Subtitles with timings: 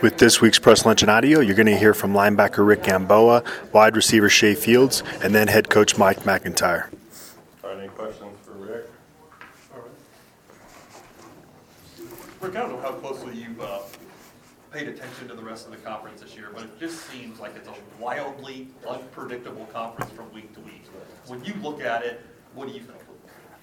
[0.00, 3.42] With this week's press lunch and audio, you're going to hear from linebacker Rick Gamboa,
[3.72, 6.88] wide receiver Shay Fields, and then head coach Mike MacIntyre.
[7.64, 8.86] All right, any questions for Rick?
[9.74, 9.90] All right.
[12.40, 13.80] Rick, I don't know how closely you've uh,
[14.70, 17.56] paid attention to the rest of the conference this year, but it just seems like
[17.56, 20.84] it's a wildly unpredictable conference from week to week.
[21.26, 22.20] When you look at it,
[22.54, 22.98] what do you think?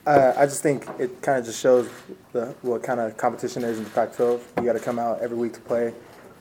[0.05, 1.89] Uh, I just think it kind of just shows
[2.33, 4.41] the, what kind of competition there is in the Pac-12.
[4.57, 5.93] You got to come out every week to play.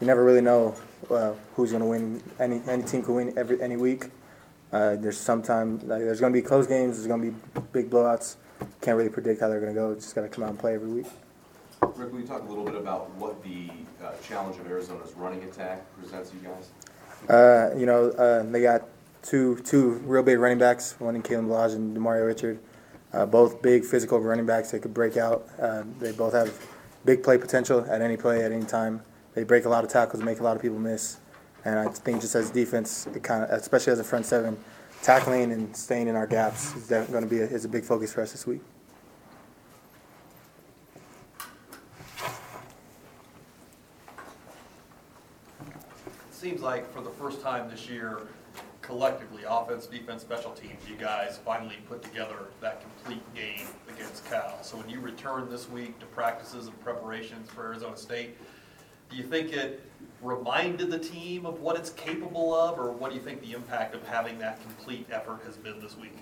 [0.04, 0.74] You never really know
[1.08, 2.22] uh, who's going to win.
[2.38, 4.10] Any any team can win every any week.
[4.70, 6.98] Uh, there's sometimes like, there's going to be close games.
[6.98, 8.36] There's going to be big blowouts.
[8.82, 9.94] Can't really predict how they're going to go.
[9.94, 11.06] Just got to come out and play every week.
[11.96, 13.70] Rick, will you talk a little bit about what the
[14.04, 16.68] uh, challenge of Arizona's running attack presents you guys?
[17.30, 18.82] Uh, you know, uh, they got
[19.22, 22.58] two two real big running backs, one in Kalen Ballage and Demario Richard.
[23.14, 24.70] Uh, both big physical running backs.
[24.70, 25.48] They could break out.
[25.58, 26.52] Uh, they both have
[27.06, 29.00] big play potential at any play, at any time.
[29.34, 31.18] They break a lot of tackles, make a lot of people miss.
[31.64, 34.56] And I think just as defense, it kind of, especially as a front seven,
[35.02, 38.12] tackling and staying in our gaps is going to be a, is a big focus
[38.12, 38.60] for us this week.
[45.66, 48.20] It seems like for the first time this year,
[48.82, 54.62] collectively, offense, defense, special teams, you guys finally put together that complete game against Cal.
[54.62, 58.36] So when you return this week to practices and preparations for Arizona State,
[59.14, 59.80] do you think it
[60.22, 63.94] reminded the team of what it's capable of, or what do you think the impact
[63.94, 66.16] of having that complete effort has been this week?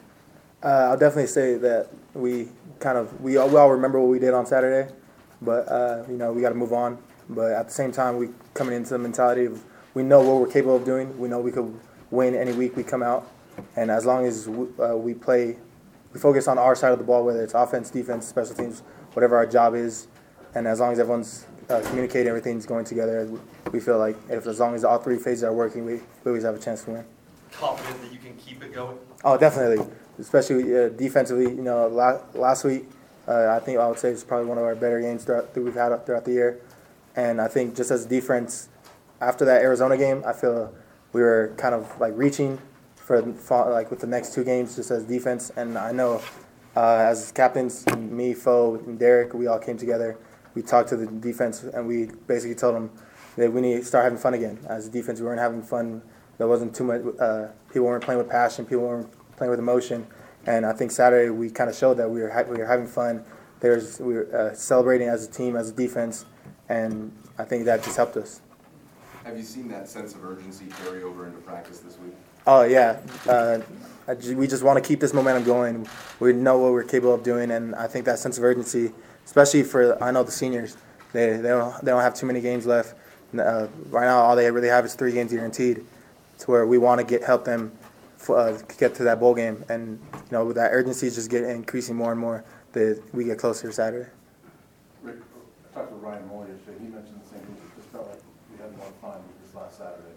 [0.62, 2.48] Uh, I'll definitely say that we
[2.80, 4.92] kind of we all, we all remember what we did on Saturday,
[5.40, 6.98] but uh, you know we got to move on.
[7.30, 9.62] But at the same time, we coming into the mentality of
[9.94, 11.18] we know what we're capable of doing.
[11.18, 11.74] We know we could
[12.10, 13.30] win any week we come out,
[13.76, 15.56] and as long as we, uh, we play,
[16.12, 18.80] we focus on our side of the ball, whether it's offense, defense, special teams,
[19.14, 20.08] whatever our job is,
[20.54, 23.28] and as long as everyone's uh, communicating, everything's going together,
[23.72, 26.44] we feel like if as long as all three phases are working, we, we always
[26.44, 27.04] have a chance to win.
[27.50, 28.98] Confident that you can keep it going?
[29.24, 29.84] Oh, definitely,
[30.18, 31.44] especially uh, defensively.
[31.44, 32.86] You know, la- last week
[33.26, 35.60] uh, I think I would say it's probably one of our better games throughout, that
[35.60, 36.60] we've had throughout the year,
[37.14, 38.68] and I think just as defense,
[39.20, 40.74] after that Arizona game, I feel
[41.12, 42.58] we were kind of like reaching
[42.96, 46.20] for like with the next two games just as defense, and I know
[46.76, 50.16] uh, as captains, me, Fo, and Derek, we all came together.
[50.54, 52.90] We talked to the defense, and we basically told them
[53.36, 54.58] that we need to start having fun again.
[54.68, 56.02] As a defense, we weren't having fun.
[56.38, 57.02] There wasn't too much.
[57.18, 58.64] Uh, people weren't playing with passion.
[58.66, 60.06] People weren't playing with emotion.
[60.46, 62.86] And I think Saturday we kind of showed that we were ha- we were having
[62.86, 63.24] fun.
[63.60, 66.24] There's we were uh, celebrating as a team, as a defense,
[66.68, 68.40] and I think that just helped us.
[69.24, 72.14] Have you seen that sense of urgency carry over into practice this week?
[72.44, 73.60] Oh yeah, uh,
[74.34, 75.86] we just want to keep this momentum going.
[76.18, 78.90] We know what we're capable of doing, and I think that sense of urgency,
[79.24, 80.76] especially for I know the seniors,
[81.12, 82.94] they they don't they don't have too many games left.
[83.38, 85.84] Uh, right now, all they really have is three games guaranteed,
[86.38, 87.72] to where we want to get help them
[88.28, 91.50] uh, get to that bowl game, and you know with that urgency is just getting
[91.50, 92.44] increasing more and more.
[92.72, 94.08] That we get closer to Saturday.
[95.02, 96.78] Rick, I talked to Ryan Moore yesterday.
[96.80, 97.56] He mentioned the same thing.
[97.60, 100.16] It just felt like we had more fun this last Saturday.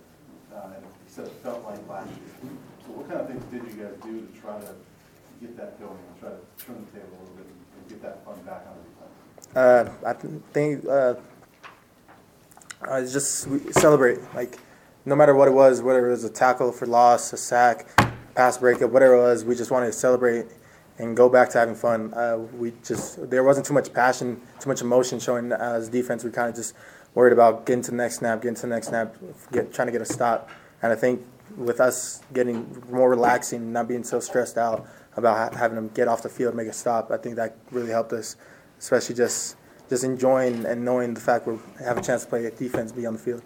[0.56, 2.56] Uh, and he said it felt like last year.
[2.88, 4.72] So what kind of things did you guys do to try to
[5.44, 8.24] get that going and try to turn the table a little bit and get that
[8.24, 8.95] fun back on the
[9.56, 10.14] uh, I
[10.54, 11.16] think uh,
[12.82, 14.20] I just celebrate.
[14.34, 14.60] Like
[15.06, 17.88] no matter what it was, whether it was a tackle for loss, a sack,
[18.36, 20.48] pass breakup, whatever it was, we just wanted to celebrate
[20.98, 22.14] and go back to having fun.
[22.14, 26.24] Uh, we just there wasn't too much passion, too much emotion showing as defense.
[26.24, 26.76] We kind of just
[27.14, 29.16] worried about getting to the next snap, getting to the next snap,
[29.52, 30.50] get, trying to get a stop.
[30.82, 31.26] And I think
[31.58, 34.86] with us getting more relaxing, not being so stressed out
[35.16, 37.92] about ha- having them get off the field, make a stop, I think that really
[37.92, 38.36] helped us,
[38.80, 39.58] especially just
[39.90, 43.14] just enjoying and knowing the fact we have a chance to play defense, be on
[43.14, 43.42] the field.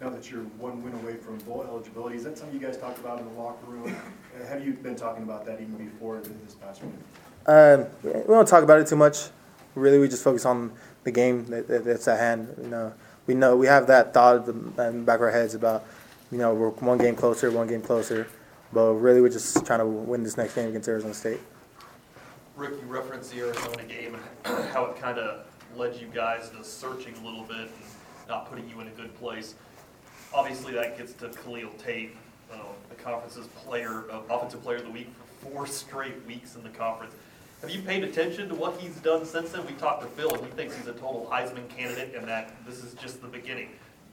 [0.00, 2.98] Now that you're one win away from bowl eligibility, is that something you guys talked
[2.98, 3.94] about in the locker room?
[4.48, 6.92] Have you been talking about that even before this past week?
[7.46, 9.28] Uh, we don't talk about it too much.
[9.74, 10.72] Really, we just focus on
[11.04, 12.54] the game that, that's at hand.
[12.60, 12.92] You know,
[13.26, 15.84] we know we have that thought in the back of our heads about,
[16.32, 18.26] you know, we're one game closer, one game closer.
[18.72, 21.40] But really, we're just trying to win this next game against Arizona State.
[22.60, 24.14] Rick, you referenced the Arizona game
[24.44, 25.46] and how it kind of
[25.78, 27.70] led you guys to searching a little bit and
[28.28, 29.54] not putting you in a good place.
[30.34, 32.14] Obviously, that gets to Khalil Tate,
[32.52, 32.58] uh,
[32.90, 36.68] the conference's player, uh, offensive player of the week for four straight weeks in the
[36.68, 37.14] conference.
[37.62, 39.66] Have you paid attention to what he's done since then?
[39.66, 42.84] We talked to Phil, and he thinks he's a total Heisman candidate, and that this
[42.84, 43.70] is just the beginning.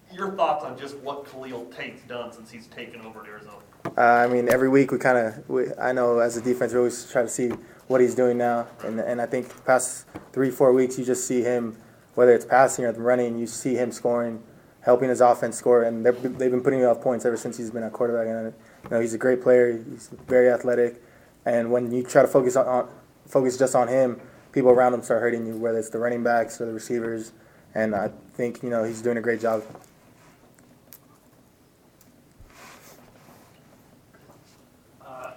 [0.10, 3.58] Your thoughts on just what Khalil Tate's done since he's taken over at Arizona?
[3.98, 7.12] Uh, I mean, every week we kind of, I know as a defense, we always
[7.12, 7.52] try to see
[7.88, 11.42] what he's doing now, and and I think past three, four weeks, you just see
[11.42, 11.78] him,
[12.16, 14.44] whether it's passing or running, you see him scoring
[14.88, 17.89] helping his offense score, and they've been- putting up points ever since he's been a
[17.89, 18.25] quarterback.
[18.25, 18.54] And
[18.86, 19.74] you know, he's a great player.
[19.74, 21.04] He's very athletic,
[21.45, 22.88] and when you try to focus on, on
[23.28, 24.22] focus just on him,
[24.54, 27.34] people around him start hurting you, whether it's the running backs or the receivers.
[27.75, 29.62] And I think you know he's doing a great job.
[35.06, 35.31] Uh,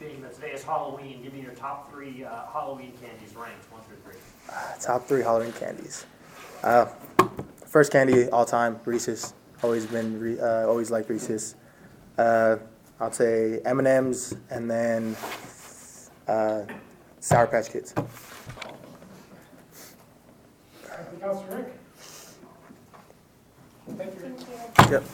[0.00, 1.21] Being that today is Halloween,
[1.62, 4.20] top three uh, Halloween candies ranked, one through three.
[4.80, 6.06] Top three Halloween candies.
[6.64, 6.86] Uh,
[7.64, 9.32] first candy all time, Reese's.
[9.62, 11.54] Always been, Re- uh, always liked Reese's.
[12.18, 12.56] Uh,
[12.98, 15.16] I'll say M and M's, and then
[16.26, 16.62] uh,
[17.20, 17.94] Sour Patch Kids.
[21.20, 21.72] Councilor Rick?
[23.96, 24.90] Thank you.
[24.90, 25.04] Yep.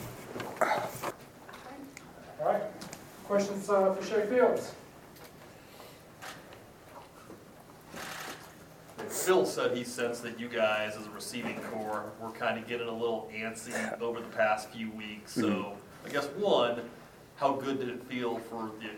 [2.41, 2.63] All right,
[3.25, 4.73] questions uh, for Shay Fields?
[9.29, 12.87] Phil said he sensed that you guys, as a receiving corps, were kind of getting
[12.87, 15.33] a little antsy over the past few weeks.
[15.33, 16.81] So I guess one,
[17.35, 18.89] how good did it feel for the,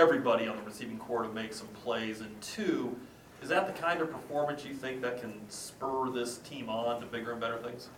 [0.00, 2.20] everybody on the receiving corps to make some plays?
[2.20, 2.96] And two,
[3.42, 7.06] is that the kind of performance you think that can spur this team on to
[7.06, 7.88] bigger and better things?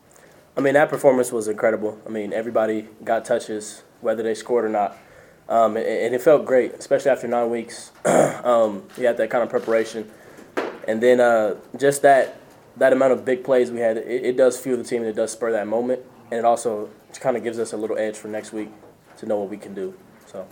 [0.56, 2.00] I mean, that performance was incredible.
[2.06, 4.96] I mean, everybody got touches, whether they scored or not.
[5.46, 7.92] Um, and, and it felt great, especially after nine weeks.
[8.06, 10.10] um, we had that kind of preparation.
[10.86, 12.38] And then uh, just that
[12.76, 15.16] that amount of big plays we had, it, it does fuel the team and it
[15.16, 16.02] does spur that moment.
[16.30, 16.90] And it also
[17.20, 18.68] kind of gives us a little edge for next week
[19.18, 19.94] to know what we can do.
[20.26, 20.46] So.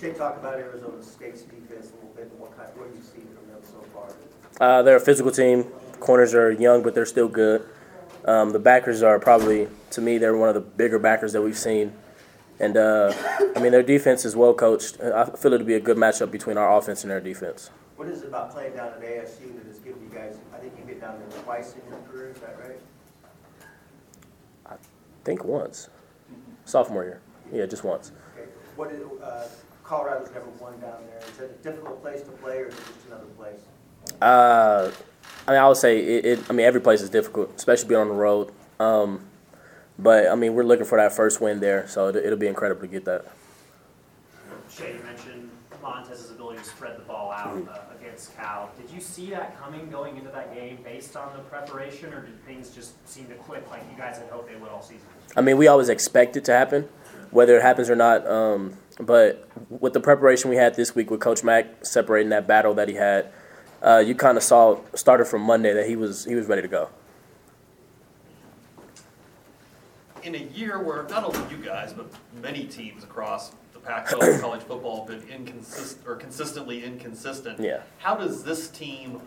[0.00, 3.02] Jay, talk about Arizona State's defense a little bit, and what kind, what have you
[3.02, 4.08] seen from them so far?
[4.60, 5.64] Uh, they're a physical team.
[5.98, 7.66] Corners are young, but they're still good.
[8.24, 11.58] Um, the backers are probably, to me, they're one of the bigger backers that we've
[11.58, 11.92] seen.
[12.60, 13.12] And uh,
[13.56, 15.00] I mean, their defense is well coached.
[15.00, 17.70] I feel it'll be a good matchup between our offense and their defense.
[17.96, 20.74] What is it about playing down at ASU that has given you guys, I think
[20.76, 22.78] you've been down there twice in your career, is that right?
[24.66, 24.74] I
[25.24, 25.88] think once,
[26.64, 27.20] sophomore year.
[27.52, 28.12] Yeah, just once.
[28.36, 29.48] Okay, what is, uh,
[29.82, 32.86] Colorado's never won down there, is it a difficult place to play, or is it
[32.86, 33.60] just another place?
[34.22, 34.92] Uh,
[35.48, 36.40] I mean, I would say it, it.
[36.48, 38.52] I mean, every place is difficult, especially being on the road.
[38.78, 39.27] Um,
[39.98, 42.82] but I mean, we're looking for that first win there, so it'll, it'll be incredible
[42.82, 43.26] to get that.
[44.70, 45.50] Shay, you mentioned
[45.82, 48.70] Montez's ability to spread the ball out uh, against Cal.
[48.80, 52.44] Did you see that coming going into that game based on the preparation, or did
[52.44, 55.06] things just seem to click like you guys had hoped they would all season?
[55.36, 56.88] I mean, we always expect it to happen,
[57.30, 58.26] whether it happens or not.
[58.26, 62.74] Um, but with the preparation we had this week with Coach Mack separating that battle
[62.74, 63.30] that he had,
[63.82, 66.68] uh, you kind of saw started from Monday that he was he was ready to
[66.68, 66.88] go.
[70.24, 72.10] In a year where not only you guys, but
[72.42, 77.60] many teams across the Pac-12 college football have been inconsistent or consistently inconsistent.
[77.60, 77.82] Yeah.
[77.98, 79.20] How does this team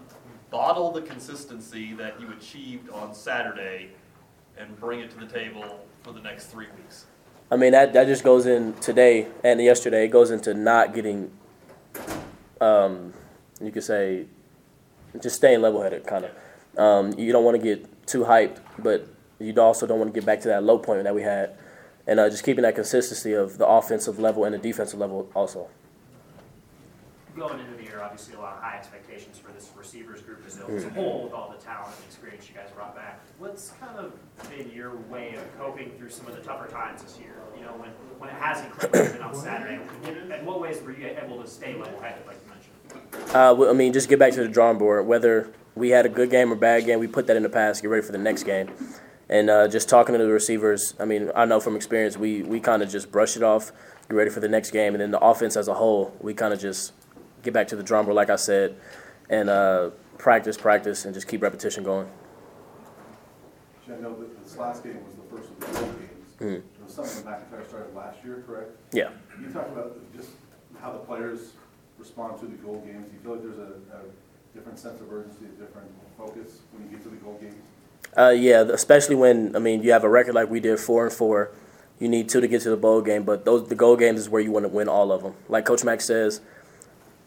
[0.49, 3.89] bottle the consistency that you achieved on Saturday
[4.57, 7.05] and bring it to the table for the next three weeks?
[7.49, 10.05] I mean that that just goes in today and yesterday.
[10.05, 11.31] It goes into not getting,
[12.61, 13.13] um,
[13.61, 14.25] you could say,
[15.21, 16.79] just staying level-headed, kind of.
[16.79, 19.07] Um, you don't want to get too hyped, but
[19.41, 21.55] you also don't want to get back to that low point that we had,
[22.07, 25.67] and uh, just keeping that consistency of the offensive level and the defensive level also.
[27.35, 30.59] Going into the year, obviously a lot of high expectations for this receivers group as
[30.59, 33.21] a as a whole with all the talent and experience you guys brought back.
[33.39, 34.13] What's kind of
[34.50, 37.36] been your way of coping through some of the tougher times this year?
[37.57, 40.81] You know, when, when it hasn't clicked like it did on Saturday, in what ways
[40.81, 43.33] were you able to stay level-headed, like you mentioned?
[43.33, 45.07] Uh, well, I mean, just get back to the drawing board.
[45.07, 47.81] Whether we had a good game or bad game, we put that in the past.
[47.81, 48.69] Get ready for the next game,
[49.31, 50.93] and uh, just talking to the receivers.
[51.00, 53.71] I mean, I know from experience, we we kind of just brush it off,
[54.09, 56.53] get ready for the next game, and then the offense as a whole, we kind
[56.53, 56.93] of just
[57.41, 58.75] get back to the drawing board, like I said,
[59.29, 62.07] and uh, practice, practice, and just keep repetition going.
[63.88, 66.35] I know that this last game was the first of the road games.
[66.39, 66.55] Mhm.
[66.57, 68.71] It was something that MacIntyre started last year, correct?
[68.93, 69.09] Yeah.
[69.33, 70.29] Can you talk about just
[70.79, 71.51] how the players
[72.00, 73.07] respond to the goal games?
[73.09, 76.83] Do you feel like there's a, a different sense of urgency, a different focus when
[76.88, 77.67] you get to the goal games?
[78.17, 81.13] Uh, yeah, especially when I mean you have a record like we did, four and
[81.13, 81.51] four.
[82.00, 84.29] You need two to get to the bowl game, but those the goal games is
[84.29, 85.36] where you want to win all of them.
[85.48, 86.41] Like Coach Mack says,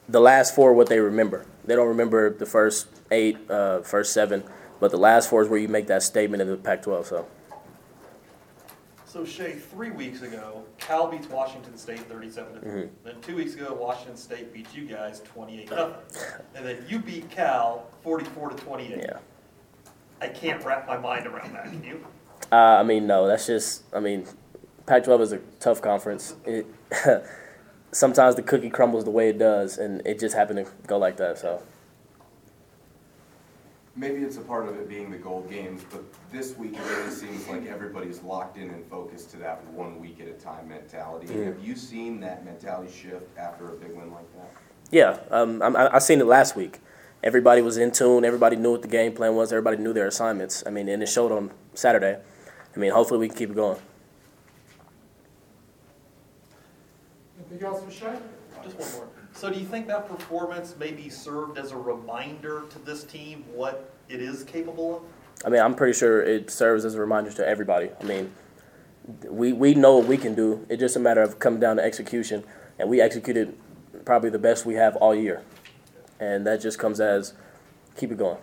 [0.08, 1.46] the last four are what they remember.
[1.64, 4.42] They don't remember the first eight, uh, first seven,
[4.80, 7.06] but the last four is where you make that statement in the Pac-12.
[7.06, 7.26] So
[9.06, 12.88] So Shay, three weeks ago, Cal beats Washington State thirty-seven to 3 Mhm.
[13.04, 15.94] Then two weeks ago, Washington State beats you guys twenty-eight nothing.
[16.56, 18.98] And then you beat Cal forty-four to twenty-eight.
[19.04, 19.18] yeah,
[20.24, 21.64] I can't wrap my mind around that.
[21.66, 22.04] Can you?
[22.50, 24.26] uh, I mean no, that's just I mean
[24.86, 26.34] Pac-12 is a tough conference.
[26.46, 26.66] It
[27.92, 31.16] sometimes the cookie crumbles the way it does, and it just happened to go like
[31.18, 31.38] that.
[31.38, 31.62] So
[33.96, 36.02] maybe it's a part of it being the gold games, but
[36.32, 40.20] this week it really seems like everybody's locked in and focused to that one week
[40.20, 41.44] at a time mentality.
[41.44, 44.50] Have you seen that mentality shift after a big win like that?
[44.90, 46.80] Yeah, um, I'm- I, I seen it last week.
[47.24, 48.22] Everybody was in tune.
[48.22, 49.50] Everybody knew what the game plan was.
[49.50, 50.62] Everybody knew their assignments.
[50.66, 52.18] I mean, and it showed on Saturday.
[52.76, 53.78] I mean, hopefully we can keep it going.
[57.38, 58.18] Anything else for Shay?
[58.62, 59.08] Just one more.
[59.32, 63.90] So do you think that performance maybe served as a reminder to this team what
[64.10, 65.02] it is capable of?
[65.46, 67.88] I mean, I'm pretty sure it serves as a reminder to everybody.
[68.00, 68.32] I mean,
[69.24, 70.64] we we know what we can do.
[70.68, 72.44] It's just a matter of coming down to execution,
[72.78, 73.56] and we executed
[74.04, 75.42] probably the best we have all year,
[76.24, 77.34] and that just comes as
[77.96, 78.38] keep it going.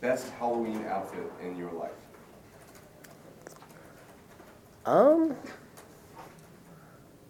[0.00, 1.92] Best Halloween outfit in your life?
[4.84, 5.36] Um,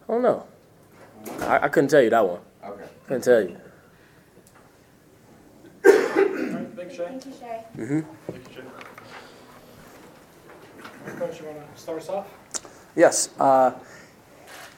[0.09, 0.47] I don't know.
[1.41, 2.39] I, I couldn't tell you that one.
[2.65, 2.85] Okay.
[3.05, 3.57] Couldn't tell you.
[5.85, 7.05] All right, thanks, Shay.
[7.05, 7.63] Thank you, Shay.
[7.77, 7.99] Mm-hmm.
[8.31, 8.67] Thank you, Jay.
[11.19, 12.27] Coach, you want to start us off?
[12.95, 13.71] Yes, uh,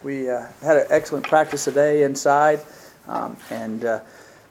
[0.03, 2.59] we uh, had an excellent practice today inside,
[3.07, 3.99] um, and uh,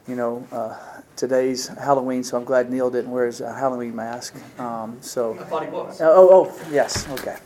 [0.09, 0.77] you know uh,
[1.17, 4.37] today's Halloween, so I'm glad Neil didn't wear his uh, Halloween mask.
[4.59, 6.01] Um, so, I thought he was.
[6.01, 7.37] oh, oh, yes, okay.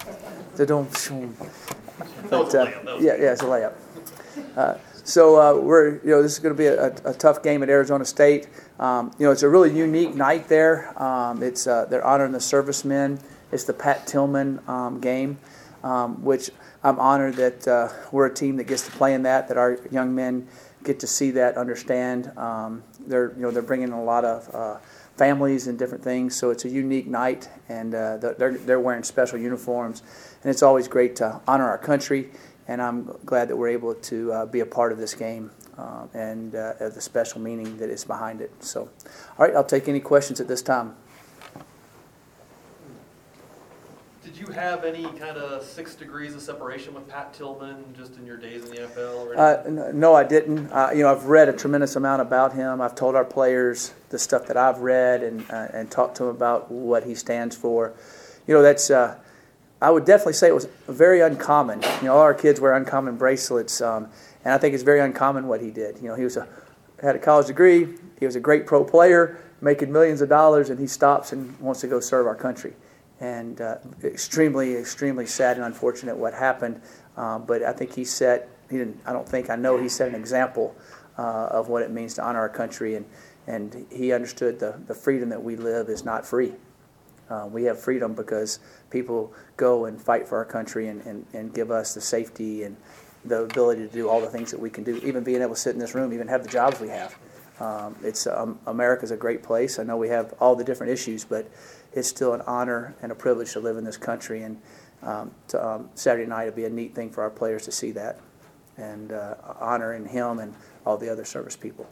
[0.57, 0.91] The don't.
[2.31, 2.85] But, uh, layup.
[2.85, 3.75] That was yeah, yeah, it's a layup.
[4.57, 4.75] Uh,
[5.09, 7.71] so uh, we're, you know, this is going to be a, a tough game at
[7.71, 8.47] Arizona State.
[8.79, 11.01] Um, you know, it's a really unique night there.
[11.03, 13.19] Um, it's uh, they're honoring the servicemen.
[13.51, 15.39] It's the Pat Tillman um, game,
[15.83, 16.51] um, which
[16.85, 19.49] I'm honored that uh, we're a team that gets to play in that.
[19.49, 20.47] That our young men
[20.85, 22.37] get to see that, understand.
[22.37, 24.79] Um, they're, you know, they're bringing a lot of uh,
[25.17, 26.37] families and different things.
[26.37, 30.03] So it's a unique night, and uh, they're they're wearing special uniforms,
[30.43, 32.31] and it's always great to honor our country.
[32.69, 36.07] And I'm glad that we're able to uh, be a part of this game uh,
[36.13, 38.51] and uh, the special meaning that is behind it.
[38.61, 38.91] So,
[39.39, 40.95] all right, I'll take any questions at this time.
[44.29, 48.27] Did you have any kind of six degrees of separation with Pat Tillman just in
[48.27, 50.71] your days in the NFL or Uh, no, I didn't.
[50.71, 52.83] Uh, you know, I've read a tremendous amount about him.
[52.83, 56.29] I've told our players the stuff that I've read and uh, and talked to him
[56.29, 57.95] about what he stands for.
[58.47, 58.91] You know, that's.
[58.91, 59.17] Uh,
[59.81, 61.81] I would definitely say it was very uncommon.
[62.03, 64.09] You know, all our kids wear uncommon bracelets, um,
[64.45, 65.97] and I think it's very uncommon what he did.
[66.03, 66.47] You know, he was a
[67.01, 67.89] had a college degree.
[68.21, 71.81] He was a great pro player, making millions of dollars, and he stops and wants
[71.81, 72.75] to go serve our country.
[73.21, 76.81] And uh, extremely, extremely sad and unfortunate what happened.
[77.17, 78.49] Um, but I think he set.
[78.71, 79.01] He didn't.
[79.05, 79.51] I don't think.
[79.51, 80.77] I know he set an example
[81.19, 83.07] uh, of what it means to honor our country, and
[83.47, 86.53] and he understood the the freedom that we live is not free.
[87.31, 88.59] Uh, we have freedom because
[88.91, 92.77] people go and fight for our country and, and, and give us the safety and
[93.25, 95.61] the ability to do all the things that we can do, even being able to
[95.61, 97.19] sit in this room, even have the jobs we have.
[97.61, 99.79] Um, it's um, America's a great place.
[99.79, 101.51] I know we have all the different issues, but
[101.99, 104.43] it's still an honor and a privilege to live in this country.
[104.43, 104.61] And
[105.03, 107.91] um, to, um, Saturday night will be a neat thing for our players to see
[107.93, 108.21] that
[108.77, 110.55] and uh, honoring him and
[110.87, 111.87] all the other service people.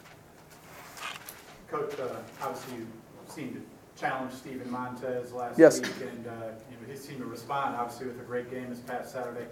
[1.69, 2.09] Coach, uh,
[2.43, 2.87] obviously you
[3.29, 5.81] seemed to challenge Steven Montez last Yes.
[5.81, 6.31] week, and uh,
[6.71, 9.47] you know, he seemed to respond, obviously, with a great game this past Saturday.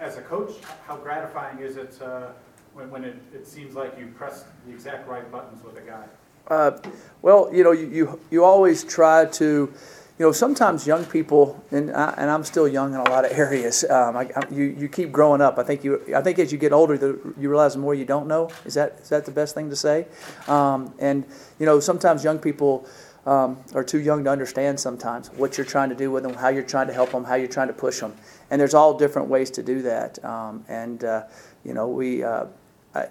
[0.00, 0.52] As a coach,
[0.86, 2.28] how gratifying is it uh,
[2.74, 6.04] when, when it, it seems like you press the exact right buttons with a guy?
[6.48, 6.76] Uh,
[7.22, 9.72] well, you know, you, you, you always try to,
[10.20, 13.32] you know, sometimes young people, and, I, and I'm still young in a lot of
[13.38, 13.84] areas.
[13.88, 15.56] Um, I, I, you, you keep growing up.
[15.56, 18.04] I think you, I think as you get older, the, you realize the more you
[18.04, 18.50] don't know.
[18.66, 20.06] Is that is that the best thing to say?
[20.46, 21.24] Um, and
[21.58, 22.86] you know, sometimes young people
[23.24, 26.48] um, are too young to understand sometimes what you're trying to do with them, how
[26.48, 28.14] you're trying to help them, how you're trying to push them.
[28.50, 30.22] And there's all different ways to do that.
[30.22, 31.22] Um, and uh,
[31.64, 32.22] you know, we.
[32.22, 32.44] Uh,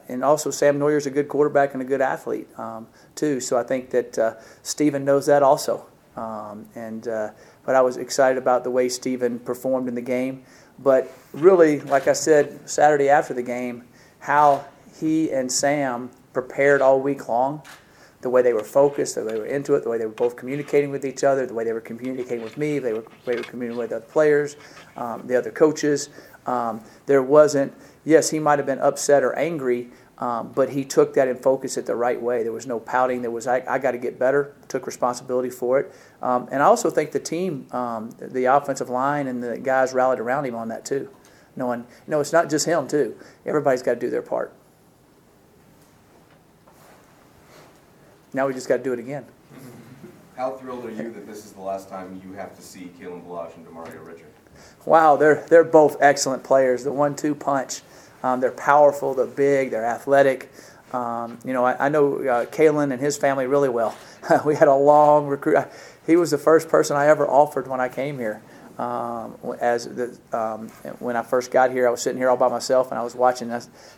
[0.10, 2.86] and also, Sam Noyer's a good quarterback and a good athlete um,
[3.16, 3.39] too.
[3.39, 5.88] So I think that uh, Steven knows that also.
[6.19, 7.31] Um, and uh,
[7.65, 10.43] but I was excited about the way Steven performed in the game.
[10.79, 13.83] But really, like I said Saturday after the game,
[14.19, 14.65] how
[14.99, 17.61] he and Sam prepared all week long,
[18.21, 20.11] the way they were focused, the way they were into it, the way they were
[20.11, 23.35] both communicating with each other, the way they were communicating with me, they were, they
[23.35, 24.57] were communicating with other players,
[24.97, 26.09] um, the other coaches.
[26.45, 27.73] Um, there wasn't
[28.03, 31.77] yes, he might have been upset or angry, um, but he took that and focused
[31.77, 32.43] it the right way.
[32.43, 33.21] There was no pouting.
[33.21, 35.93] There was, I, I got to get better, took responsibility for it.
[36.21, 40.19] Um, and I also think the team, um, the offensive line and the guys rallied
[40.19, 41.09] around him on that too.
[41.55, 43.17] Knowing, you know, it's not just him too.
[43.45, 44.53] Everybody's got to do their part.
[48.33, 49.25] Now we just got to do it again.
[50.38, 53.25] How thrilled are you that this is the last time you have to see Kalen
[53.25, 54.27] Ballage and Demario Richard?
[54.85, 56.83] Wow, they're they're both excellent players.
[56.83, 57.81] The one-two punch.
[58.23, 59.13] Um, they're powerful.
[59.13, 59.71] They're big.
[59.71, 60.51] They're athletic.
[60.93, 63.95] Um, you know, I, I know uh, Kalen and his family really well.
[64.45, 65.57] we had a long recruit.
[66.05, 68.41] He was the first person I ever offered when I came here.
[68.79, 72.47] Um, as the, um, when I first got here, I was sitting here all by
[72.47, 73.49] myself and I was watching.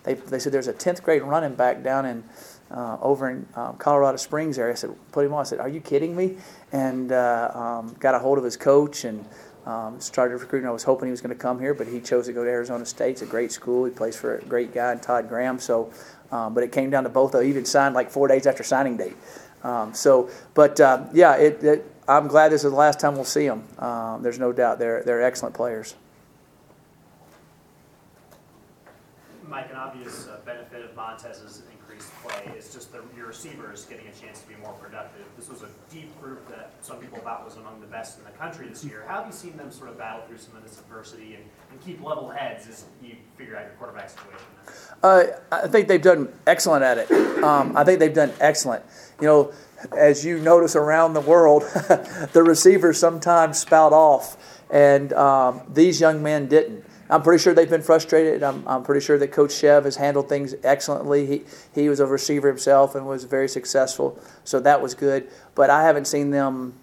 [0.03, 2.23] They, they said there's a 10th grade running back down in
[2.71, 4.73] uh, over in um, Colorado Springs area.
[4.73, 5.41] I said, put him on.
[5.41, 6.37] I said, are you kidding me?
[6.71, 9.25] And uh, um, got a hold of his coach and
[9.65, 10.67] um, started recruiting.
[10.67, 12.49] I was hoping he was going to come here, but he chose to go to
[12.49, 13.11] Arizona State.
[13.11, 13.85] It's a great school.
[13.85, 15.59] He plays for a great guy, Todd Graham.
[15.59, 15.91] So,
[16.31, 17.33] um, but it came down to both.
[17.35, 17.49] Of them.
[17.49, 19.15] Even signed like four days after signing date.
[19.63, 23.25] Um, so, but uh, yeah, it, it, I'm glad this is the last time we'll
[23.25, 23.63] see them.
[23.77, 25.95] Um, there's no doubt they're they're excellent players.
[29.47, 31.70] Mike, an obvious uh, benefit of Montez increased
[32.31, 35.25] play is just the, your receivers getting a chance to be more productive.
[35.37, 38.31] This was a deep group that some people thought was among the best in the
[38.31, 39.03] country this year.
[39.07, 41.81] How have you seen them sort of battle through some of this adversity and, and
[41.81, 44.45] keep level heads as you figure out your quarterback situation?
[45.03, 47.11] Uh, I think they've done excellent at it.
[47.43, 48.83] Um, I think they've done excellent.
[49.19, 49.53] You know,
[49.97, 51.63] as you notice around the world,
[52.33, 54.37] the receivers sometimes spout off,
[54.69, 56.85] and um, these young men didn't.
[57.11, 58.41] I'm pretty sure they've been frustrated.
[58.41, 61.25] I'm, I'm pretty sure that Coach Chev has handled things excellently.
[61.25, 61.41] He,
[61.75, 65.27] he was a receiver himself and was very successful, so that was good.
[65.53, 66.73] But I haven't seen them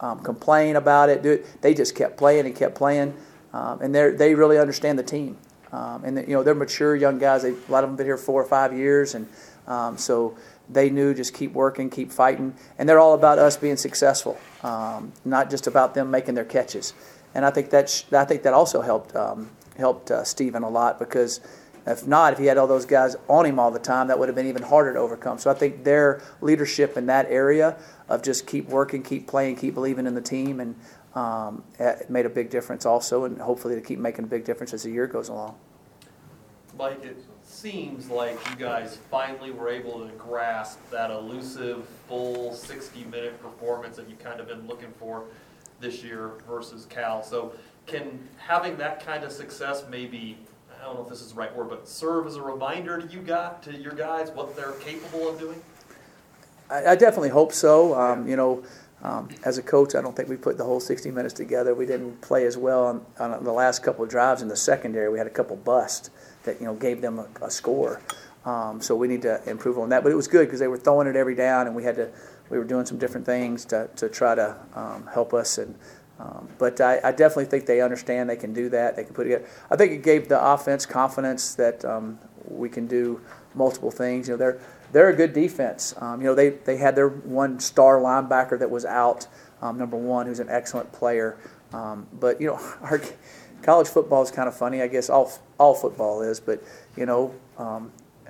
[0.00, 1.62] um, complain about it.
[1.62, 3.14] They just kept playing and kept playing,
[3.54, 5.38] um, and they they really understand the team.
[5.72, 7.42] Um, and you know they're mature young guys.
[7.42, 9.26] They, a lot of them been here four or five years, and
[9.66, 10.36] um, so
[10.68, 15.12] they knew just keep working, keep fighting, and they're all about us being successful, um,
[15.24, 16.92] not just about them making their catches
[17.34, 20.68] and I think that sh- I think that also helped um, helped uh, Steven a
[20.68, 21.40] lot because
[21.86, 24.28] if not, if he had all those guys on him all the time, that would
[24.28, 25.38] have been even harder to overcome.
[25.38, 27.76] So I think their leadership in that area
[28.08, 30.76] of just keep working, keep playing, keep believing in the team, and
[31.14, 34.72] um, it made a big difference also, and hopefully to keep making a big difference
[34.72, 35.56] as the year goes along.
[36.78, 43.40] Mike, it seems like you guys finally were able to grasp that elusive, full 60-minute
[43.42, 45.24] performance that you've kind of been looking for
[45.80, 47.22] this year versus Cal.
[47.22, 47.52] So
[47.86, 50.38] can having that kind of success maybe,
[50.80, 53.12] I don't know if this is the right word, but serve as a reminder to
[53.12, 55.60] you got to your guys what they're capable of doing?
[56.70, 57.94] I, I definitely hope so.
[57.94, 58.62] Um, you know,
[59.02, 61.74] um, as a coach, I don't think we put the whole 60 minutes together.
[61.74, 65.10] We didn't play as well on, on the last couple of drives in the secondary.
[65.10, 66.10] We had a couple busts
[66.44, 68.00] that you know gave them a, a score.
[68.46, 70.02] Um, so we need to improve on that.
[70.02, 72.10] But it was good because they were throwing it every down, and we had to
[72.50, 75.58] we were doing some different things to, to try to um, help us.
[75.58, 75.74] And
[76.18, 78.94] um, but I, I, definitely think they understand they can do that.
[78.94, 79.48] They can put it.
[79.68, 83.20] I think it gave the offense confidence that um, we can do
[83.54, 84.28] multiple things.
[84.28, 84.60] You know, they're
[84.92, 85.92] they're a good defense.
[85.98, 89.26] Um, you know, they they had their one star linebacker that was out,
[89.60, 91.36] um, number one, who's an excellent player.
[91.72, 93.00] Um, but you know, our
[93.62, 94.82] college football is kind of funny.
[94.82, 96.62] I guess all all football is, but
[96.96, 97.34] you know.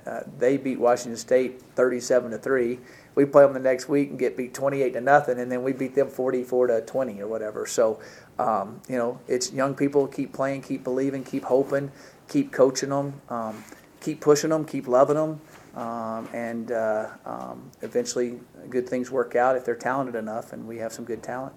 [0.05, 2.77] Uh, they beat Washington State 37 to three,
[3.15, 5.71] we play them the next week and get beat 28 to nothing, and then we
[5.73, 7.65] beat them 44 to 20 or whatever.
[7.65, 7.99] So,
[8.37, 11.91] um, you know, it's young people keep playing, keep believing, keep hoping,
[12.27, 13.63] keep coaching them, um,
[14.01, 15.41] keep pushing them, keep loving them,
[15.75, 20.77] um, and uh, um, eventually good things work out if they're talented enough, and we
[20.77, 21.53] have some good talent.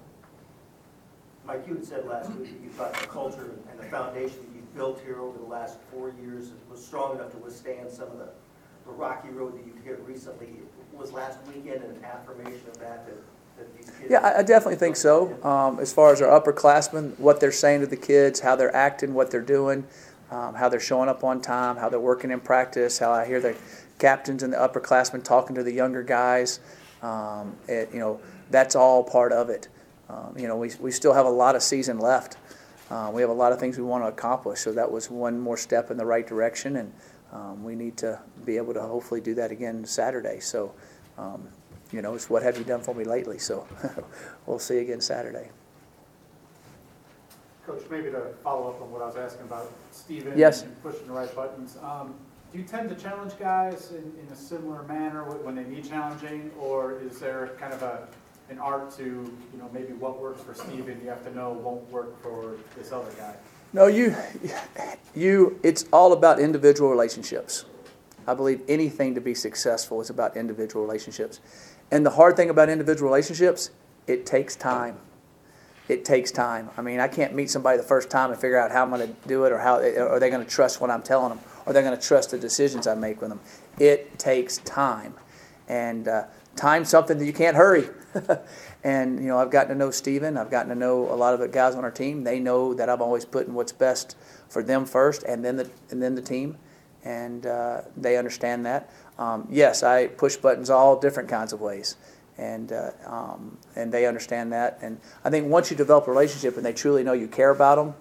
[1.44, 4.54] Mike, you had said last week that you thought the culture and the foundation that
[4.54, 8.18] you've built here over the last four years was strong enough to withstand some of
[8.18, 8.28] the,
[8.84, 10.48] the rocky road that you've hit recently
[10.98, 13.14] was last weekend an affirmation of that, that,
[13.56, 14.10] that these kids?
[14.10, 15.38] Yeah, I, I definitely think so.
[15.44, 19.14] Um, as far as our upperclassmen, what they're saying to the kids, how they're acting,
[19.14, 19.86] what they're doing,
[20.30, 23.40] um, how they're showing up on time, how they're working in practice, how I hear
[23.40, 23.56] the
[23.98, 26.60] captains and the upperclassmen talking to the younger guys.
[27.02, 29.68] Um, it, you know, that's all part of it.
[30.08, 32.36] Um, you know, we, we still have a lot of season left.
[32.90, 35.38] Uh, we have a lot of things we want to accomplish, so that was one
[35.38, 36.92] more step in the right direction, and
[37.32, 40.40] um, we need to be able to hopefully do that again Saturday.
[40.40, 40.72] So,
[41.16, 41.48] um,
[41.92, 43.38] you know, it's what have you done for me lately?
[43.38, 43.66] So,
[44.46, 45.50] we'll see again Saturday.
[47.66, 50.62] Coach, maybe to follow up on what I was asking about Steven yes.
[50.62, 51.76] and pushing the right buttons.
[51.82, 52.14] Um,
[52.50, 56.50] do you tend to challenge guys in, in a similar manner when they need challenging,
[56.58, 58.08] or is there kind of a
[58.50, 61.88] an art to you know maybe what works for Steven you have to know won't
[61.90, 63.34] work for this other guy?
[63.72, 64.16] No, you,
[65.14, 65.58] you.
[65.62, 67.66] It's all about individual relationships.
[68.26, 71.40] I believe anything to be successful is about individual relationships,
[71.90, 73.70] and the hard thing about individual relationships,
[74.06, 74.96] it takes time.
[75.88, 76.68] It takes time.
[76.76, 79.06] I mean, I can't meet somebody the first time and figure out how I'm going
[79.06, 81.72] to do it, or how are they going to trust what I'm telling them, or
[81.72, 83.40] they're going to trust the decisions I make with them.
[83.78, 85.14] It takes time,
[85.68, 86.24] and uh,
[86.56, 87.88] time's something that you can't hurry.
[88.84, 90.36] And you know, I've gotten to know Steven.
[90.36, 92.24] I've gotten to know a lot of the guys on our team.
[92.24, 94.16] They know that I'm always putting what's best
[94.48, 96.56] for them first, and then the and then the team,
[97.04, 98.90] and uh, they understand that.
[99.18, 101.96] um, yes, I push buttons all different kinds of ways,
[102.38, 104.78] and uh, um, and they understand that.
[104.80, 107.76] And I think once you develop a relationship and they truly know you care about
[107.76, 107.94] them,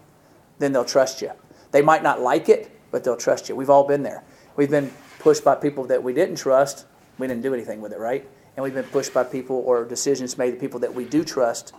[0.60, 1.32] then they'll trust you.
[1.72, 3.56] They might not like it, but they'll trust you.
[3.56, 4.24] We've all been there.
[4.56, 6.86] We've been pushed by people that we didn't trust.
[7.18, 8.28] We didn't do anything with it, right?
[8.58, 11.74] And we've been pushed by people or decisions made by people that we do trust,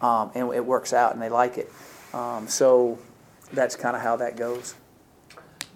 [0.00, 1.70] um, and it works out and they like it.
[2.14, 2.98] Um, so
[3.52, 4.74] that's kind of how that goes.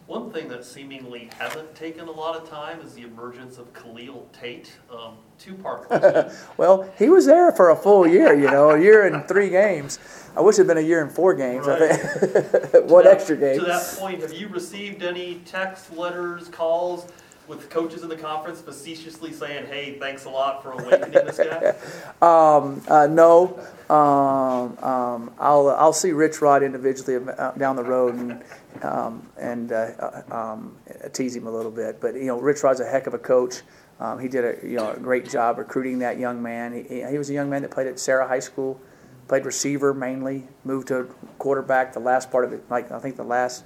[0.07, 4.27] One thing that seemingly hasn't taken a lot of time is the emergence of Khalil
[4.33, 4.75] Tate.
[4.91, 6.33] Um, two-part question.
[6.57, 9.99] well, he was there for a full year, you know, a year and three games.
[10.35, 11.67] I wish it had been a year and four games.
[11.67, 11.83] Right.
[11.83, 12.73] I think.
[12.91, 13.59] One that- extra game.
[13.59, 17.13] To that point, have you received any text, letters, calls
[17.49, 21.75] with coaches in the conference facetiously saying, "Hey, thanks a lot for awakening this guy"?
[22.21, 23.61] Um, uh, no.
[23.89, 28.43] Um, um, I'll I'll see Rich Rod individually uh, down the road and
[28.83, 29.91] um, and uh,
[30.31, 30.77] uh, um,
[31.13, 32.01] tease him a little bit.
[32.01, 33.63] But you know, Rich Rod's a heck of a coach.
[34.01, 36.85] Um, he did a you know a great job recruiting that young man.
[36.89, 38.81] He, he was a young man that played at Serra High School,
[39.27, 41.05] played receiver mainly, moved to
[41.39, 43.65] quarterback the last part of it, like I think the last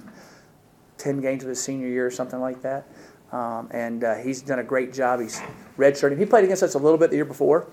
[0.97, 2.87] ten games of his senior year or something like that.
[3.33, 5.19] Um, and uh, he's done a great job.
[5.19, 5.41] He's
[5.77, 6.19] redshirting.
[6.19, 7.67] He played against us a little bit the year before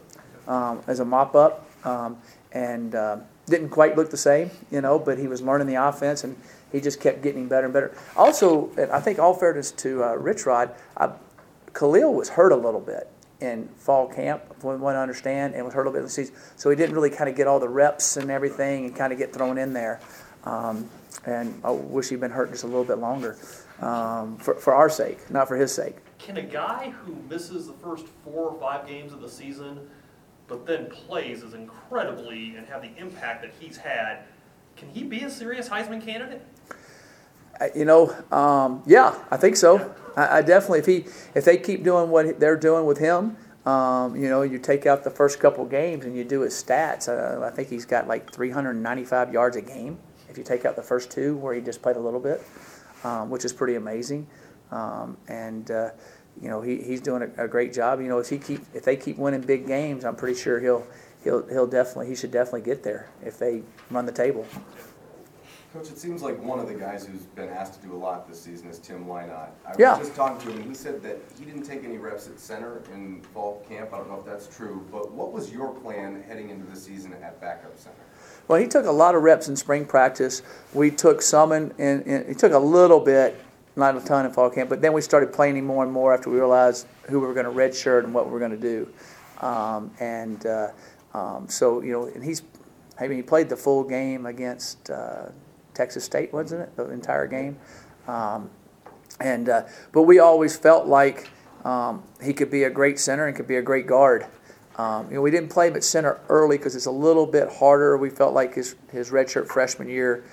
[0.48, 2.16] um, as a mop up, um,
[2.52, 4.98] and uh, didn't quite look the same, you know.
[4.98, 6.34] But he was learning the offense, and
[6.72, 7.94] he just kept getting better and better.
[8.16, 11.10] Also, and I think all fairness to uh, Rich Rod, I,
[11.74, 15.74] Khalil was hurt a little bit in fall camp, from what I understand, and was
[15.74, 16.34] hurt a little bit in the season.
[16.56, 19.18] So he didn't really kind of get all the reps and everything, and kind of
[19.18, 20.00] get thrown in there.
[20.44, 20.88] Um,
[21.26, 23.36] and I wish he'd been hurt just a little bit longer,
[23.80, 25.96] um, for for our sake, not for his sake.
[26.18, 29.88] Can a guy who misses the first four or five games of the season,
[30.46, 34.24] but then plays as incredibly and have the impact that he's had,
[34.76, 36.42] can he be a serious Heisman candidate?
[37.74, 39.94] You know, um, yeah, I think so.
[40.16, 44.16] I, I definitely, if he, if they keep doing what they're doing with him, um,
[44.16, 47.08] you know, you take out the first couple games and you do his stats.
[47.08, 49.98] Uh, I think he's got like 395 yards a game.
[50.30, 52.42] If you take out the first two where he just played a little bit,
[53.04, 54.26] um, which is pretty amazing.
[54.70, 55.90] Um, and uh,
[56.40, 58.00] you know, he, he's doing a, a great job.
[58.00, 60.86] You know, if he keep, if they keep winning big games, I'm pretty sure he'll,
[61.24, 64.46] he'll, he'll definitely, he should definitely get there if they run the table.
[65.72, 68.26] Coach, it seems like one of the guys who's been asked to do a lot
[68.28, 69.50] this season is Tim Lynott.
[69.64, 69.96] I Yeah.
[69.96, 72.40] was just talking to him, and he said that he didn't take any reps at
[72.40, 73.92] center in fall camp.
[73.92, 77.12] I don't know if that's true, but what was your plan heading into the season
[77.22, 77.94] at backup center?
[78.50, 80.42] Well, he took a lot of reps in spring practice.
[80.74, 83.40] We took some in, in, in he took a little bit,
[83.76, 86.12] not a ton in fall camp, but then we started playing him more and more
[86.12, 88.56] after we realized who we were going to redshirt and what we were going to
[88.56, 88.92] do.
[89.38, 90.72] Um, and uh,
[91.14, 92.42] um, so, you know, and he's,
[92.98, 95.26] I mean, he played the full game against uh,
[95.72, 96.74] Texas State, wasn't it?
[96.74, 97.56] The entire game.
[98.08, 98.50] Um,
[99.20, 101.30] and uh, but we always felt like
[101.64, 104.26] um, he could be a great center and could be a great guard.
[104.80, 107.50] Um, you know, we didn't play him at center early because it's a little bit
[107.52, 107.98] harder.
[107.98, 110.24] We felt like his his redshirt freshman year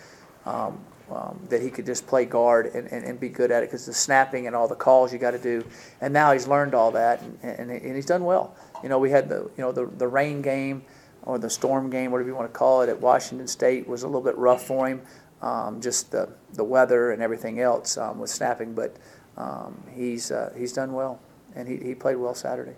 [0.45, 0.79] um,
[1.11, 3.85] um, that he could just play guard and, and, and be good at it because
[3.85, 5.65] the snapping and all the calls you got to do.
[5.99, 8.55] And now he's learned all that and, and, and he's done well.
[8.81, 10.83] You know, we had the you know the the rain game
[11.23, 14.07] or the storm game, whatever you want to call it, at Washington State was a
[14.07, 15.01] little bit rough for him.
[15.41, 18.95] Um, just the the weather and everything else um, with snapping, but
[19.35, 21.19] um, he's uh, he's done well
[21.53, 22.75] and he, he played well Saturday.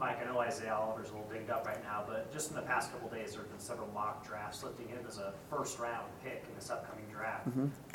[0.00, 2.62] Mike, I know Isaiah Oliver's a little dinged up right now, but just in the
[2.62, 6.06] past couple days, there have been several mock drafts lifting him as a first round
[6.24, 7.46] pick in this upcoming draft.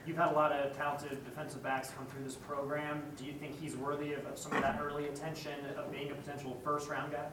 [0.06, 3.02] You've had a lot of talented defensive backs come through this program.
[3.18, 6.62] Do you think he's worthy of some of that early attention of being a potential
[6.64, 7.26] first round guy?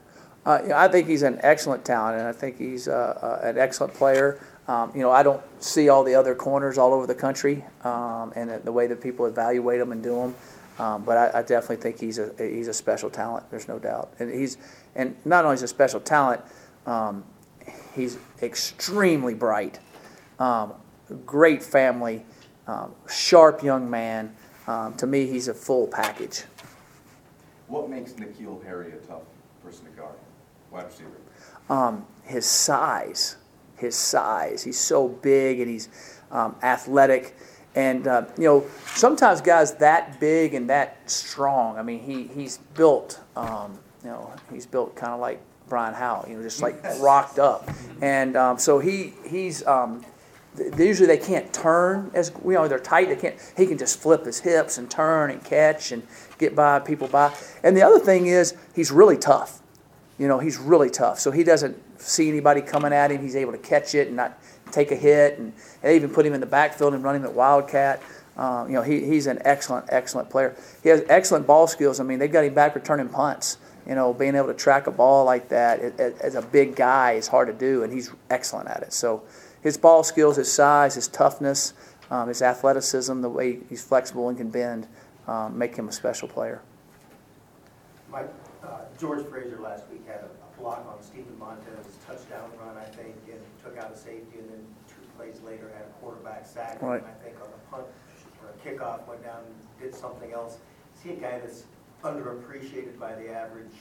[0.46, 3.46] Uh, you know, I think he's an excellent talent, and I think he's uh, uh,
[3.46, 4.40] an excellent player.
[4.68, 8.32] Um, you know, I don't see all the other corners all over the country, um,
[8.36, 10.34] and the, the way that people evaluate them and do them.
[10.78, 13.50] Um, but I, I definitely think he's a he's a special talent.
[13.50, 14.56] There's no doubt, and he's
[14.94, 16.40] and not only is he a special talent,
[16.86, 17.24] um,
[17.94, 19.78] he's extremely bright,
[20.38, 20.72] um,
[21.26, 22.24] great family,
[22.66, 24.34] um, sharp young man.
[24.66, 26.44] Um, to me, he's a full package.
[27.68, 29.22] What makes N'Keal Harry a tough
[29.64, 30.14] person to guard?
[30.70, 31.10] Wide receiver.
[31.68, 33.36] um, his size.
[33.76, 34.62] His size.
[34.62, 35.88] He's so big and he's
[36.30, 37.36] um, athletic.
[37.74, 42.58] And, uh, you know, sometimes guys that big and that strong, I mean, he, he's
[42.74, 46.82] built, um, you know, he's built kind of like Brian Howell, you know, just like
[47.00, 47.68] rocked up.
[48.02, 50.04] And um, so he, he's, um,
[50.56, 53.08] th- usually they can't turn as, you know, they're tight.
[53.08, 56.02] They can't, he can just flip his hips and turn and catch and
[56.36, 57.34] get by people by.
[57.62, 59.60] And the other thing is he's really tough.
[60.18, 61.20] You know, he's really tough.
[61.20, 63.22] So he doesn't see anybody coming at him.
[63.22, 64.38] He's able to catch it and not
[64.72, 65.38] take a hit.
[65.38, 68.02] And they even put him in the backfield and run him at Wildcat.
[68.36, 70.56] Um, you know, he, he's an excellent, excellent player.
[70.82, 72.00] He has excellent ball skills.
[72.00, 73.58] I mean, they've got him back returning punts.
[73.86, 77.26] You know, being able to track a ball like that as a big guy is
[77.26, 78.92] hard to do, and he's excellent at it.
[78.92, 79.24] So,
[79.60, 81.74] his ball skills, his size, his toughness,
[82.10, 84.86] um, his athleticism, the way he's flexible and can bend,
[85.26, 86.62] um, make him a special player.
[88.10, 88.28] Mike,
[88.62, 92.84] uh, George Frazier last week had a, a block on Steven Montez's touchdown run, I
[92.84, 93.14] think,
[93.64, 97.00] took out a safety, and then two plays later had a quarterback sack, Right.
[97.02, 97.86] and I think on a punt
[98.42, 100.56] or a kickoff went down and did something else.
[100.96, 101.64] Is he a guy that's
[102.04, 103.72] underappreciated by the average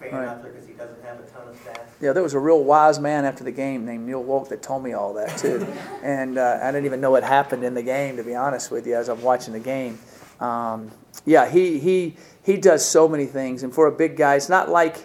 [0.00, 0.28] fan Right.
[0.28, 1.80] out there because he doesn't have a ton of stats?
[2.00, 4.82] Yeah, there was a real wise man after the game named Neill Woelk that told
[4.82, 5.66] me all that too,
[6.02, 8.86] and uh, I didn't even know it happened in the game to be honest with
[8.86, 9.98] you as I'm watching the game.
[10.40, 10.90] Um,
[11.26, 14.68] yeah, he he he does so many things, and for a big guy, it's not
[14.70, 14.96] like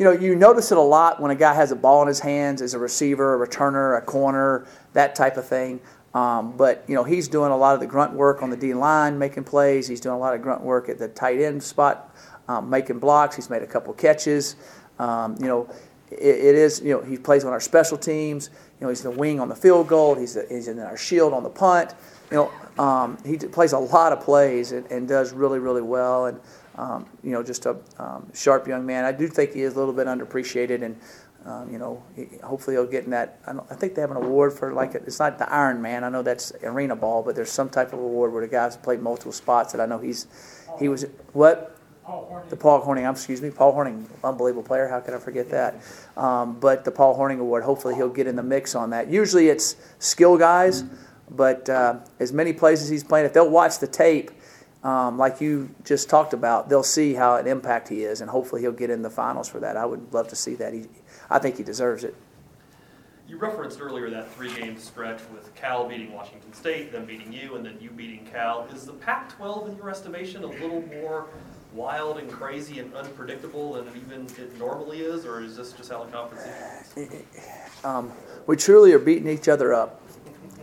[0.00, 2.20] you know you notice it a lot when a guy has a ball in his
[2.20, 5.78] hands as a receiver, a returner, a corner, that type of thing.
[6.14, 8.72] Um, but you know he's doing a lot of the grunt work on the D
[8.72, 9.86] line, making plays.
[9.86, 12.16] He's doing a lot of grunt work at the tight end spot,
[12.48, 13.36] um, making blocks.
[13.36, 14.56] He's made a couple catches.
[14.98, 15.68] Um, you know,
[16.10, 18.48] it, it is you know he plays on our special teams.
[18.80, 20.14] You know he's the wing on the field goal.
[20.14, 21.92] He's the, he's in our shield on the punt.
[22.30, 26.24] You know um, he plays a lot of plays and, and does really really well.
[26.24, 26.40] And
[26.80, 29.04] um, you know just a um, sharp young man.
[29.04, 30.96] I do think he is a little bit underappreciated and.
[31.42, 33.40] Um, you know, he, hopefully he'll get in that.
[33.46, 36.04] I, don't, I think they have an award for like it's not the Iron Man.
[36.04, 39.00] I know that's arena ball, but there's some type of award where the guys played
[39.00, 39.72] multiple spots.
[39.72, 40.26] That I know he's
[40.78, 44.88] he was what Paul the Paul Hornung, excuse me, Paul Hornung, unbelievable player.
[44.88, 45.76] How could I forget that?
[46.16, 49.08] Um, but the Paul Hornung Award, hopefully he'll get in the mix on that.
[49.08, 50.84] Usually it's skill guys,
[51.30, 54.30] but uh, as many places he's playing, if they'll watch the tape,
[54.82, 58.62] um, like you just talked about, they'll see how an impact he is, and hopefully
[58.62, 59.76] he'll get in the finals for that.
[59.76, 60.72] I would love to see that.
[60.72, 60.86] He,
[61.28, 62.14] I think he deserves it.
[63.28, 67.64] You referenced earlier that three-game stretch with Cal beating Washington State, then beating you, and
[67.64, 68.66] then you beating Cal.
[68.74, 71.26] Is the Pac-12, in your estimation, a little more
[71.72, 76.02] wild and crazy and unpredictable than even it normally is, or is this just how
[76.02, 76.44] the conference
[76.96, 77.22] is?
[77.84, 78.10] Um,
[78.48, 80.02] we truly are beating each other up.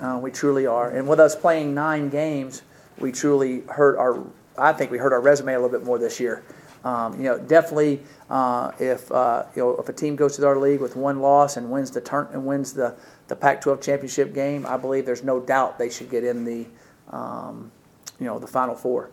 [0.01, 0.89] Uh, we truly are.
[0.89, 2.63] And with us playing nine games,
[2.99, 4.23] we truly hurt our.
[4.57, 6.43] I think we hurt our resume a little bit more this year.
[6.83, 10.57] Um, you know, definitely, uh, if uh, you know if a team goes to our
[10.57, 12.95] league with one loss and wins the turn and wins the
[13.27, 16.65] the Pac-12 championship game, I believe there's no doubt they should get in the
[17.09, 17.71] um,
[18.19, 19.11] you know the Final Four.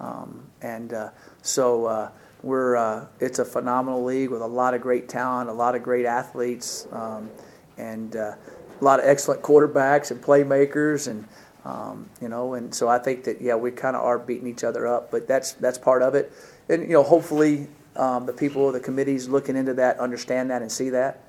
[0.00, 1.10] Um, and uh,
[1.42, 2.10] so uh,
[2.42, 5.82] we're uh, it's a phenomenal league with a lot of great talent, a lot of
[5.82, 7.30] great athletes, um,
[7.78, 8.34] and uh,
[8.80, 11.26] a lot of excellent quarterbacks and playmakers, and
[11.64, 14.64] um, you know, and so I think that yeah, we kind of are beating each
[14.64, 16.32] other up, but that's that's part of it,
[16.68, 20.70] and you know, hopefully um, the people, the committees looking into that understand that and
[20.70, 21.22] see that,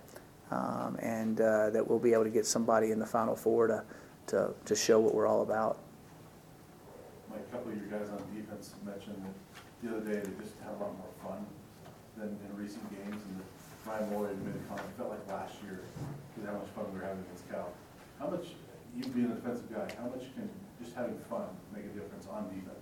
[0.52, 3.84] um, and uh, that we'll be able to get somebody in the Final Four to
[4.28, 5.78] to to show what we're all about.
[7.30, 9.34] Mike, a couple of your guys on defense mentioned that
[9.84, 11.46] the other day they just had a lot more fun
[12.18, 13.42] than in recent games, and
[13.86, 15.82] Ryan Moore had made a comment, it felt like last year,
[16.34, 17.70] because how much fun we were having against Cal.
[18.20, 18.58] How much,
[18.96, 20.50] you being a defensive guy, how much can
[20.82, 22.76] just having fun make a difference on defense?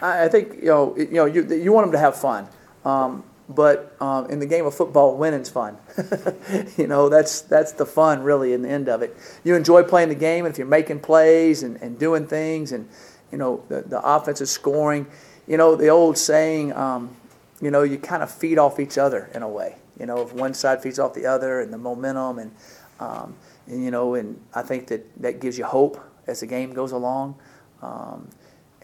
[0.00, 2.48] I think you know you know you you want them to have fun,
[2.84, 5.76] um, but um, in the game of football, winning's fun.
[6.76, 9.16] you know that's that's the fun really in the end of it.
[9.44, 12.88] You enjoy playing the game, and if you're making plays and, and doing things, and
[13.30, 15.06] you know the the offense is scoring.
[15.46, 17.14] You know the old saying, um,
[17.60, 19.76] you know you kind of feed off each other in a way.
[20.00, 22.50] You know if one side feeds off the other, and the momentum, and,
[22.98, 23.36] um,
[23.66, 27.36] you know, and I think that that gives you hope as the game goes along.
[27.80, 28.28] Um,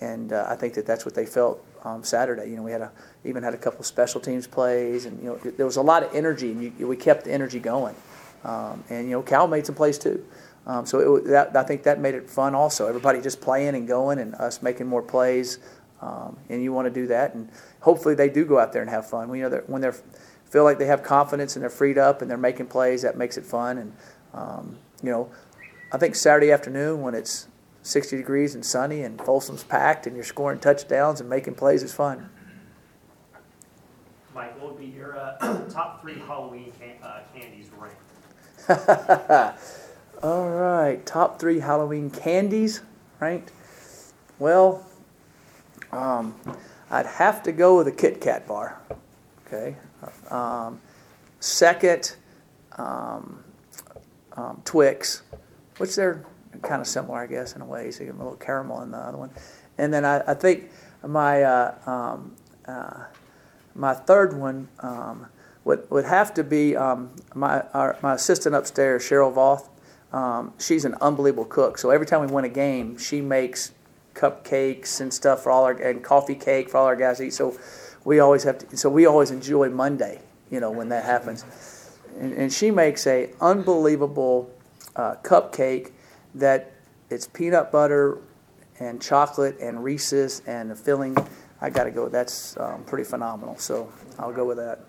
[0.00, 2.48] and uh, I think that that's what they felt um, Saturday.
[2.50, 2.92] You know, we had a
[3.24, 6.14] even had a couple special teams plays, and you know, there was a lot of
[6.14, 7.94] energy, and you, we kept the energy going.
[8.44, 10.24] Um, and you know, Cal made some plays too.
[10.66, 12.86] Um, so it, that, I think that made it fun also.
[12.86, 15.58] Everybody just playing and going, and us making more plays.
[16.00, 17.48] Um, and you want to do that, and
[17.80, 19.28] hopefully they do go out there and have fun.
[19.28, 19.90] When, you know, they're, when they
[20.44, 23.36] feel like they have confidence and they're freed up and they're making plays, that makes
[23.36, 23.78] it fun.
[23.78, 23.92] And
[24.34, 25.30] um, you know,
[25.92, 27.48] I think Saturday afternoon when it's
[27.82, 31.94] 60 degrees and sunny and Folsom's packed and you're scoring touchdowns and making plays is
[31.94, 32.28] fun.
[34.34, 37.98] Mike, what would be your uh, top three Halloween can- uh, candies ranked?
[40.22, 42.82] All right, top three Halloween candies
[43.20, 43.52] ranked.
[44.38, 44.84] Well,
[45.92, 46.34] um,
[46.90, 48.80] I'd have to go with a Kit Kat bar.
[49.46, 49.76] Okay.
[50.30, 50.80] Um,
[51.40, 52.16] second,
[52.76, 53.42] um,
[54.38, 55.22] um, Twix,
[55.78, 56.24] which they're
[56.62, 57.90] kind of similar, I guess, in a way.
[57.90, 59.30] So you get a little caramel in the other one.
[59.76, 60.70] And then I, I think
[61.06, 63.04] my uh, um, uh,
[63.74, 65.26] my third one um,
[65.64, 69.68] would would have to be um, my our, my assistant upstairs, Cheryl Voth.
[70.16, 71.76] Um, she's an unbelievable cook.
[71.78, 73.72] So every time we win a game, she makes
[74.14, 77.34] cupcakes and stuff for all our and coffee cake for all our guys to eat.
[77.34, 77.58] So
[78.04, 78.76] we always have to.
[78.76, 80.20] So we always enjoy Monday.
[80.50, 81.44] You know when that happens,
[82.18, 84.50] and, and she makes a unbelievable
[84.96, 85.92] uh, cupcake
[86.34, 86.72] that
[87.10, 88.18] it's peanut butter
[88.80, 91.16] and chocolate and Reese's and the filling.
[91.60, 92.08] I got to go.
[92.08, 93.56] That's um, pretty phenomenal.
[93.58, 94.80] So I'll go with that.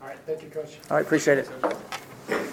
[0.00, 0.78] All right, thank you, Coach.
[0.90, 2.50] All right, appreciate it.